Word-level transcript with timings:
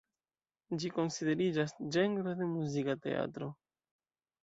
Ĝi 0.83 0.91
konsideriĝas 0.95 1.77
ĝenro 1.99 2.37
de 2.43 2.51
muzika 2.57 2.99
teatro. 3.07 3.55